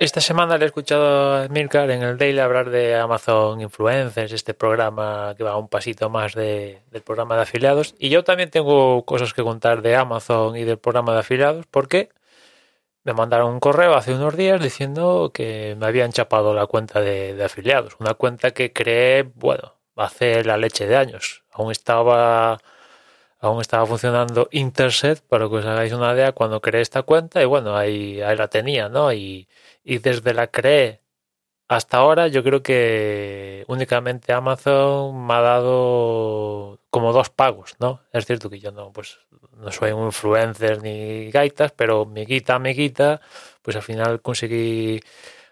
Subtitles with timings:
[0.00, 4.54] esta semana le he escuchado a Milcar en el Daily hablar de Amazon Influencers, este
[4.54, 7.94] programa que va un pasito más de, del programa de afiliados.
[7.98, 12.10] Y yo también tengo cosas que contar de Amazon y del programa de afiliados porque
[13.04, 17.34] me mandaron un correo hace unos días diciendo que me habían chapado la cuenta de,
[17.34, 17.96] de afiliados.
[17.98, 21.44] Una cuenta que creé, bueno, hace la leche de años.
[21.52, 22.60] Aún estaba
[23.40, 27.46] aún estaba funcionando Interset, para que os hagáis una idea, cuando creé esta cuenta, y
[27.46, 29.12] bueno, ahí, ahí la tenía, ¿no?
[29.12, 29.48] Y,
[29.84, 31.00] y desde la creé
[31.68, 38.00] hasta ahora, yo creo que únicamente Amazon me ha dado como dos pagos, ¿no?
[38.10, 39.18] Es cierto que yo no, pues,
[39.52, 43.20] no soy un influencer ni gaitas, pero mi guita, mi guita,
[43.60, 45.00] pues al final conseguí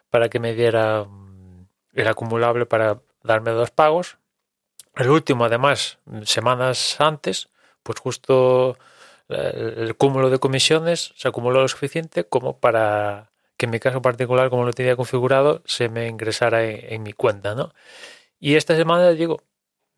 [0.08, 4.16] para que me diera mm, el acumulable para darme dos pagos.
[4.94, 7.50] El último, además, semanas antes,
[7.86, 8.76] pues justo
[9.28, 14.02] eh, el cúmulo de comisiones se acumuló lo suficiente como para que en mi caso
[14.02, 17.72] particular, como lo tenía configurado, se me ingresara en, mi cuenta, ¿no?
[18.38, 19.42] Y esta semana, digo,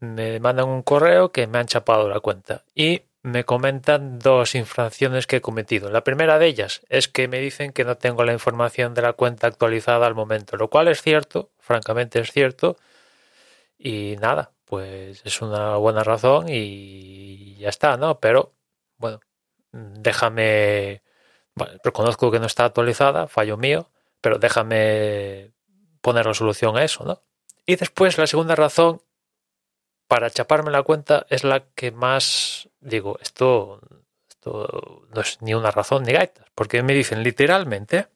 [0.00, 5.26] me mandan un correo que me han chapado la cuenta y me comentan dos infracciones
[5.26, 5.90] que he cometido.
[5.90, 9.12] La primera de ellas es que me dicen que no tengo la información de la
[9.14, 12.76] cuenta actualizada al momento, lo cual es cierto, francamente es cierto,
[13.78, 18.20] y nada, pues es una buena razón y ya está, ¿no?
[18.20, 18.54] Pero
[18.98, 19.20] bueno,
[19.72, 21.02] déjame,
[21.54, 25.52] bueno, reconozco que no está actualizada, fallo mío, pero déjame
[26.02, 27.22] poner la solución a eso, ¿no?
[27.64, 29.02] Y después la segunda razón
[30.06, 33.80] para chaparme la cuenta es la que más digo, esto,
[34.28, 38.08] esto no es ni una razón ni gaitas, porque me dicen literalmente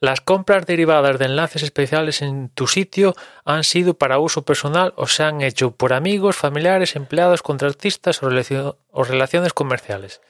[0.00, 5.06] las compras derivadas de enlaces especiales en tu sitio han sido para uso personal o
[5.06, 10.20] se han hecho por amigos, familiares, empleados, contratistas o relaciones comerciales.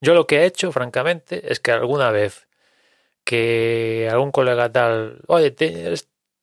[0.00, 2.46] Yo lo que he hecho, francamente, es que alguna vez
[3.24, 5.54] que algún colega tal, oye,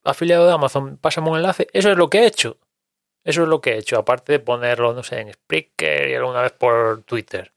[0.03, 2.57] afiliado de Amazon, pásame un enlace, eso es lo que he hecho.
[3.23, 6.41] Eso es lo que he hecho, aparte de ponerlo, no sé, en Spreaker y alguna
[6.41, 7.53] vez por Twitter.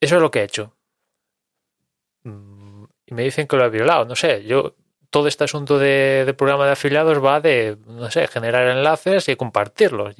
[0.00, 0.77] Eso es lo que he hecho.
[2.24, 4.04] Mm, y me dicen que lo he violado.
[4.04, 4.74] No sé, yo
[5.10, 10.14] todo este asunto de, programa de afiliados va de, no sé, generar enlaces y compartirlos.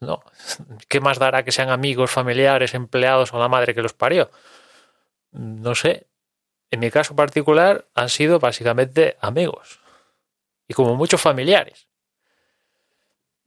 [0.00, 0.22] No,
[0.88, 4.30] ¿qué más dará que sean amigos, familiares, empleados o la madre que los parió?
[5.32, 6.06] No sé.
[6.70, 9.80] En mi caso particular han sido básicamente amigos
[10.68, 11.88] y como muchos familiares.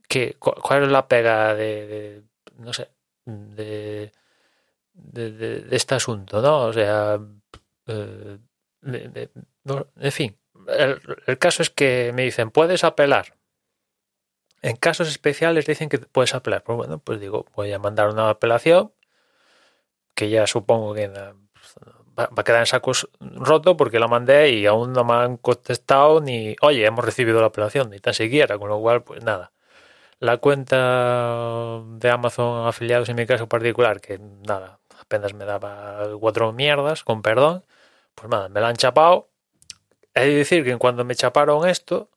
[0.09, 2.23] ¿Qué, ¿Cuál es la pega de,
[2.57, 2.89] no sé,
[3.25, 4.11] de,
[4.93, 6.65] de, este asunto, no?
[6.65, 7.17] O sea,
[7.87, 8.37] eh,
[8.85, 13.35] en fin, el, caso es que me dicen, puedes apelar.
[14.61, 16.63] En casos especiales dicen que puedes apelar.
[16.63, 18.93] Pues bueno, pues digo, voy a mandar una apelación,
[20.15, 24.93] que ya supongo que va, a quedar en sacos roto porque la mandé y aún
[24.93, 28.79] no me han contestado ni, oye, hemos recibido la apelación, ni tan siquiera, con lo
[28.79, 29.51] cual, pues nada.
[30.19, 36.53] La cuenta de Amazon afiliados en mi caso particular, que nada, apenas me daba cuatro
[36.53, 37.65] mierdas, con perdón,
[38.15, 39.29] pues nada, me la han chapado.
[40.13, 42.09] He de decir que cuando me chaparon esto,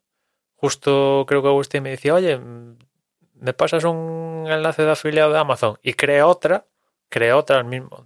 [0.56, 5.78] justo creo que Agustín me decía, oye, me pasas un enlace de afiliado de Amazon
[5.82, 6.66] y crea otra,
[7.08, 8.04] crea otra el mismo,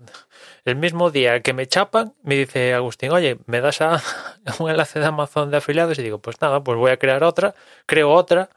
[0.64, 4.02] el mismo día que me chapan, me dice Agustín, oye, me das a,
[4.58, 7.54] un enlace de Amazon de afiliados y digo, pues nada, pues voy a crear otra,
[7.86, 8.50] creo otra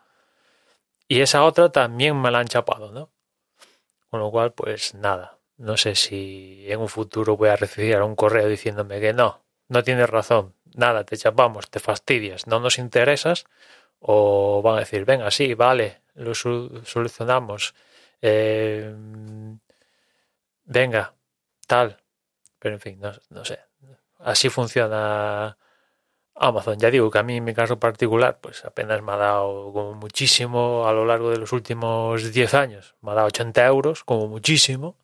[1.07, 3.11] y esa otra también me la han chapado, ¿no?
[4.09, 8.15] Con lo cual, pues nada, no sé si en un futuro voy a recibir un
[8.15, 13.45] correo diciéndome que no, no tienes razón, nada, te chapamos, te fastidias, no nos interesas,
[13.99, 17.73] o van a decir, venga, sí, vale, lo solucionamos,
[18.21, 18.93] eh,
[20.65, 21.13] venga,
[21.67, 21.97] tal.
[22.59, 23.59] Pero en fin, no, no, sé.
[24.19, 25.57] Así funciona
[26.35, 26.77] Amazon.
[26.79, 29.93] Ya digo que a mí en mi caso particular, pues apenas me ha dado como
[29.95, 32.95] muchísimo a lo largo de los últimos 10 años.
[33.01, 34.95] Me ha dado 80 euros, como muchísimo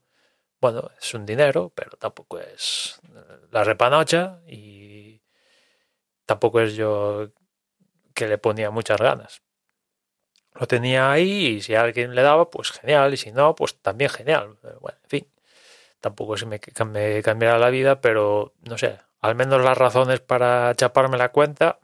[0.61, 2.99] bueno, es un dinero, pero tampoco es
[3.51, 5.21] la repanocha y
[6.25, 7.31] tampoco es yo
[8.13, 9.41] que le ponía muchas ganas.
[10.53, 14.09] Lo tenía ahí y si alguien le daba, pues genial, y si no, pues también
[14.09, 14.57] genial.
[14.81, 15.31] Bueno, en fin,
[16.01, 20.75] tampoco se me, me cambiará la vida, pero no sé, al menos las razones para
[20.75, 21.79] chaparme la cuenta,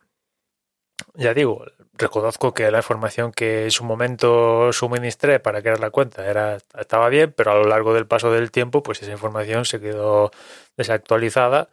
[1.15, 6.29] ya digo, reconozco que la información que en su momento suministré para crear la cuenta
[6.29, 9.79] era, estaba bien, pero a lo largo del paso del tiempo, pues esa información se
[9.79, 10.31] quedó
[10.77, 11.69] desactualizada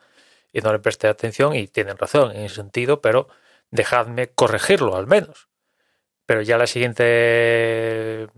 [0.52, 3.28] y no le presté atención y tienen razón en ese sentido, pero
[3.70, 5.48] dejadme corregirlo al menos.
[6.26, 8.28] Pero ya la siguiente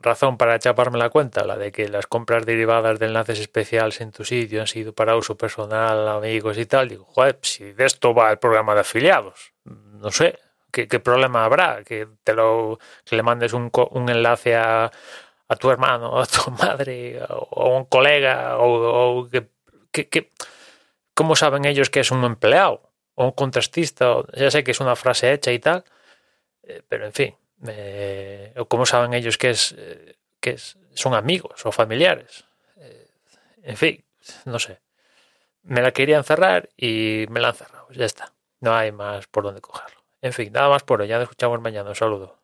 [0.00, 4.12] razón para chaparme la cuenta, la de que las compras derivadas de enlaces especiales en
[4.12, 8.14] tu sitio han sido para uso personal, amigos y tal, digo, joder, si de esto
[8.14, 9.52] va el programa de afiliados,
[10.02, 10.38] no sé,
[10.72, 11.84] ¿qué, problema habrá?
[11.84, 14.90] Que te lo que le mandes un, un enlace a,
[15.48, 20.32] a, tu hermano, a tu madre, o a un colega, o, que, que,
[21.14, 22.90] ¿cómo saben ellos que es un empleado?
[23.14, 25.84] O un contrastista, ya sé que es una frase hecha y tal,
[26.64, 27.36] eh, pero en fin,
[27.68, 30.56] eh, o cómo saben ellos que es eh, que
[30.94, 32.44] son amigos o familiares.
[33.62, 34.04] En fin,
[34.44, 34.80] no sé.
[35.62, 37.86] Me la querían cerrar y me la han cerrado.
[37.92, 38.32] Ya está.
[38.62, 40.02] No hay más por dónde cogerlo.
[40.22, 41.08] En fin, nada más por hoy.
[41.08, 41.90] Ya nos escuchamos mañana.
[41.90, 42.41] Un saludo.